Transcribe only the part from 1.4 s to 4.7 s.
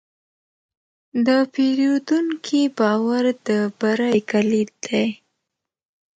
پیرودونکي باور د بری کلید